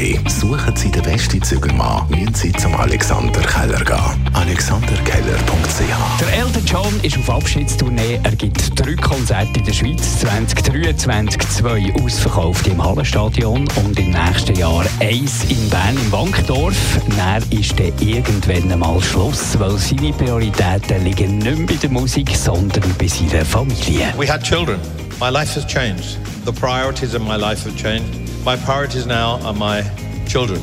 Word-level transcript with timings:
AG. 0.00 0.30
Suchen 0.30 0.74
Sie 0.76 0.90
den 0.90 1.02
besten 1.02 1.42
Zügelmann, 1.42 2.08
müssen 2.08 2.34
Sie 2.34 2.52
zum 2.52 2.74
Alexander 2.74 3.40
Keller 3.42 3.84
gehen. 3.84 4.30
alexanderkeller.ch 4.32 6.20
Der 6.20 6.38
Elton 6.38 6.64
John 6.64 7.00
ist 7.02 7.18
auf 7.18 7.28
Abschiedstournee. 7.30 8.18
Er 8.22 8.34
gibt 8.36 8.78
drei 8.78 8.94
Konzerte 8.94 9.58
in 9.58 9.64
der 9.64 9.72
Schweiz. 9.72 10.20
2023 10.20 11.48
zwei 11.50 11.92
ausverkauft 12.02 12.66
im 12.66 12.82
Hallenstadion 12.82 13.68
und 13.84 13.98
im 13.98 14.10
nächsten 14.10 14.56
Jahr 14.56 14.84
eins 15.00 15.44
in 15.48 15.68
Bern 15.68 15.96
im 15.96 16.12
Wankdorf. 16.12 16.74
Dann 17.16 17.42
ist 17.50 17.78
dann 17.78 17.92
irgendwann 18.00 18.72
einmal 18.72 19.02
Schluss, 19.02 19.58
weil 19.58 19.76
seine 19.76 20.12
Prioritäten 20.12 21.04
liegen 21.04 21.38
nicht 21.38 21.58
mehr 21.58 21.66
bei 21.66 21.74
der 21.74 21.90
Musik, 21.90 22.34
sondern 22.34 22.94
bei 22.98 23.06
seiner 23.06 23.44
Familie. 23.44 24.14
We 24.16 24.26
had 24.26 24.42
children. 24.42 24.78
My 25.20 25.28
life 25.28 25.54
has 25.54 25.66
changed. 25.66 26.18
The 26.46 26.52
priorities 26.52 27.14
of 27.14 27.20
my 27.22 27.36
life 27.36 27.68
have 27.68 27.76
changed. 27.76 28.29
My 28.44 28.56
priorities 28.56 29.06
now 29.06 29.38
are 29.42 29.52
my 29.52 29.82
children 30.26 30.60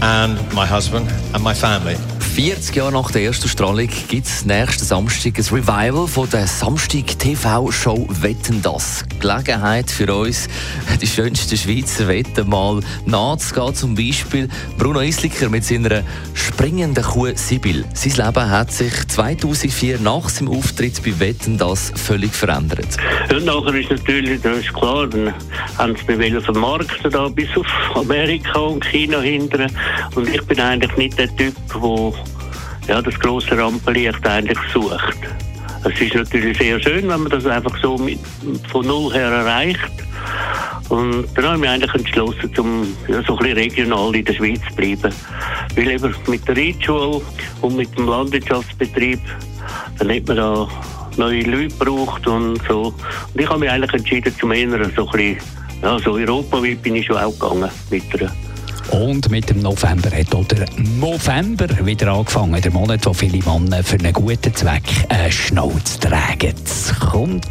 and 0.00 0.38
my 0.54 0.64
husband 0.64 1.08
and 1.34 1.42
my 1.42 1.52
family. 1.52 1.96
40 2.34 2.74
Jahre 2.74 2.90
nach 2.90 3.12
der 3.12 3.22
ersten 3.22 3.48
Strahlung 3.48 3.88
gibt 4.08 4.26
es 4.26 4.44
nächsten 4.44 4.84
Samstag 4.84 5.38
ein 5.38 5.44
Revival 5.44 6.08
von 6.08 6.28
der 6.30 6.48
Samstag-TV-Show 6.48 8.08
Wetten 8.10 8.60
das. 8.60 9.04
Gelegenheit 9.20 9.88
für 9.88 10.12
uns, 10.12 10.48
die 11.00 11.06
schönsten 11.06 11.56
Schweizer 11.56 12.08
Wetten 12.08 12.48
mal 12.48 12.80
nachzugehen. 13.06 13.74
Zum 13.76 13.94
Beispiel 13.94 14.48
Bruno 14.76 15.00
Isliker 15.00 15.48
mit 15.48 15.64
seiner 15.64 16.02
springenden 16.34 17.04
Kuh 17.04 17.30
Sibyl. 17.36 17.84
Sein 17.94 18.26
Leben 18.26 18.50
hat 18.50 18.72
sich 18.72 18.92
2004 19.06 20.00
nach 20.00 20.28
seinem 20.28 20.48
Auftritt 20.48 21.04
bei 21.04 21.20
Wetten 21.20 21.56
das 21.56 21.92
völlig 21.94 22.34
verändert. 22.34 22.96
Und 23.30 23.44
nachher 23.44 23.74
ist 23.74 23.90
natürlich, 23.90 24.42
das 24.42 24.58
ist 24.58 24.74
klar, 24.74 25.06
dann 25.06 25.32
haben 25.78 25.94
sie 26.04 26.16
mich 26.16 26.34
vermarkten 26.42 27.12
da 27.12 27.28
bis 27.28 27.48
auf 27.56 27.66
Amerika 27.94 28.58
und 28.58 28.84
China 28.84 29.20
hinterher. 29.20 29.70
Und 30.16 30.28
ich 30.34 30.42
bin 30.42 30.60
eigentlich 30.60 30.96
nicht 30.96 31.16
der 31.16 31.34
Typ, 31.36 31.54
der 31.72 32.23
ja, 32.88 33.00
das 33.00 33.18
grosse 33.18 33.56
Rampenlicht 33.56 34.26
eigentlich 34.26 34.58
sucht. 34.72 35.18
Es 35.84 36.00
ist 36.00 36.14
natürlich 36.14 36.56
sehr 36.56 36.80
schön, 36.80 37.08
wenn 37.08 37.22
man 37.22 37.30
das 37.30 37.46
einfach 37.46 37.76
so 37.82 37.98
mit, 37.98 38.18
von 38.70 38.86
null 38.86 39.12
her 39.12 39.28
erreicht. 39.28 39.90
Und 40.88 41.26
dann 41.34 41.44
habe 41.44 41.54
ich 41.56 41.60
mich 41.60 41.70
eigentlich 41.70 41.94
entschlossen, 41.94 42.50
um 42.58 42.96
ja, 43.08 43.22
so 43.22 43.36
ein 43.36 43.38
bisschen 43.38 43.58
regional 43.58 44.14
in 44.14 44.24
der 44.24 44.34
Schweiz 44.34 44.60
zu 44.68 44.76
bleiben. 44.76 45.14
Weil 45.74 45.90
eben 45.90 46.14
mit 46.26 46.46
der 46.48 46.56
Reitschule 46.56 47.20
und 47.60 47.76
mit 47.76 47.96
dem 47.96 48.06
Landwirtschaftsbetrieb, 48.06 49.20
dann 49.98 50.10
hat 50.10 50.26
man 50.26 50.36
da 50.36 50.68
neue 51.16 51.42
Leute 51.42 51.68
gebraucht 51.68 52.26
und 52.26 52.60
so. 52.68 52.94
Und 53.34 53.40
ich 53.40 53.48
habe 53.48 53.60
mich 53.60 53.70
eigentlich 53.70 53.92
entschieden, 53.92 54.34
zum 54.38 54.52
eher 54.52 54.68
so 54.70 54.76
ein 54.76 55.10
bisschen, 55.10 55.36
ja, 55.82 55.98
so 55.98 56.12
europaweit 56.12 56.82
bin 56.82 56.96
ich 56.96 57.06
schon 57.06 57.16
auch 57.16 57.32
gegangen 57.32 57.70
mit 57.90 58.02
einer 58.20 58.32
Und 58.90 59.30
mit 59.30 59.50
dem 59.50 59.60
November 59.60 60.10
hat 60.10 60.34
auch 60.34 60.44
der 60.44 60.66
November 60.76 61.66
wieder 61.84 62.12
angefangen, 62.12 62.60
der 62.60 62.70
Monat, 62.70 63.04
wo 63.06 63.12
viele 63.12 63.38
Männer 63.38 63.82
für 63.82 63.96
einen 63.96 64.12
guten 64.12 64.54
Zweck 64.54 64.82
einen 65.08 65.32
Schnauz 65.32 65.98
tragen. 65.98 66.54
Es 66.64 66.92
kommt 66.98 67.46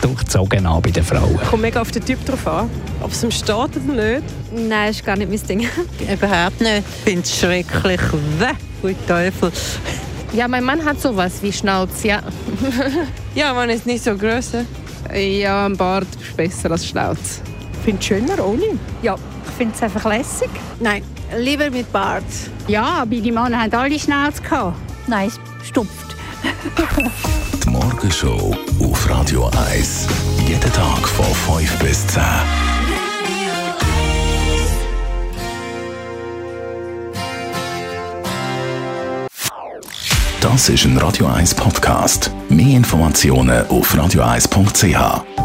durchzogen 0.00 0.66
an 0.66 0.82
bei 0.82 0.90
den 0.90 1.04
Frauen. 1.04 1.38
Kommt 1.50 1.62
mega 1.62 1.80
auf 1.80 1.90
den 1.90 2.04
Typ 2.04 2.24
drauf 2.24 2.46
an, 2.46 2.70
ob 3.00 3.10
es 3.10 3.22
ihm 3.22 3.30
steht 3.30 3.54
oder 3.54 3.78
nicht. 3.78 4.22
Nein, 4.52 4.90
ist 4.90 5.04
gar 5.04 5.16
nicht 5.16 5.30
mein 5.30 5.46
Ding. 5.46 5.68
Überhaupt 6.12 6.60
nicht. 6.60 6.78
Ich 6.78 7.04
finde 7.04 7.22
es 7.22 7.38
schrecklich. 7.38 8.00
Weh, 8.38 8.54
gut 8.82 8.96
Teufel. 9.06 9.52
Ja, 10.32 10.48
mein 10.48 10.64
Mann 10.64 10.84
hat 10.84 11.00
sowas 11.00 11.34
wie 11.42 11.52
Schnauz, 11.52 12.02
ja. 12.02 12.22
Ja, 13.34 13.52
man 13.52 13.68
ist 13.70 13.86
nicht 13.86 14.02
so 14.02 14.16
groß. 14.16 14.52
Ja, 15.14 15.66
ein 15.66 15.76
Bart 15.76 16.06
ist 16.20 16.36
besser 16.36 16.70
als 16.70 16.86
Schnauz. 16.86 17.42
Ich 17.72 17.84
finde 17.84 18.00
es 18.00 18.06
schöner 18.06 18.46
ohne. 18.46 18.78
Ja, 19.02 19.16
finde 19.56 19.74
es 19.74 19.82
einfach 19.82 20.04
lässig. 20.04 20.50
Nein, 20.80 21.02
lieber 21.36 21.70
mit 21.70 21.90
Bart. 21.92 22.24
Ja, 22.68 22.84
aber 23.02 23.16
die 23.16 23.32
Männer 23.32 23.62
haben 23.62 23.72
alle 23.72 23.98
Schnauze 23.98 24.42
gehabt. 24.42 24.76
Nein, 25.06 25.28
es 25.28 25.68
stupft. 25.68 26.16
Die 27.64 27.70
Morgenshow 27.70 28.54
auf 28.80 29.10
Radio 29.10 29.50
1. 29.70 30.06
Jeden 30.46 30.72
Tag 30.72 31.08
von 31.08 31.58
5 31.58 31.78
bis 31.78 32.06
10. 32.08 32.22
Das 40.40 40.68
ist 40.68 40.84
ein 40.84 40.96
Radio 40.98 41.26
1 41.26 41.54
Podcast. 41.54 42.30
Mehr 42.48 42.76
Informationen 42.76 43.66
auf 43.66 43.92
radio1.ch. 43.94 45.35